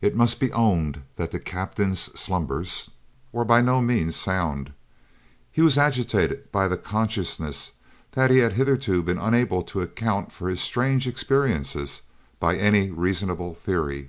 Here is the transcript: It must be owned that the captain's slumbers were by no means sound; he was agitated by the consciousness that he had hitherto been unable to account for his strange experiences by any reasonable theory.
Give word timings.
It 0.00 0.16
must 0.16 0.40
be 0.40 0.50
owned 0.54 1.02
that 1.16 1.30
the 1.30 1.38
captain's 1.38 2.00
slumbers 2.18 2.88
were 3.32 3.44
by 3.44 3.60
no 3.60 3.82
means 3.82 4.16
sound; 4.16 4.72
he 5.50 5.60
was 5.60 5.76
agitated 5.76 6.50
by 6.50 6.68
the 6.68 6.78
consciousness 6.78 7.72
that 8.12 8.30
he 8.30 8.38
had 8.38 8.54
hitherto 8.54 9.02
been 9.02 9.18
unable 9.18 9.60
to 9.64 9.82
account 9.82 10.32
for 10.32 10.48
his 10.48 10.62
strange 10.62 11.06
experiences 11.06 12.00
by 12.40 12.56
any 12.56 12.90
reasonable 12.90 13.52
theory. 13.52 14.08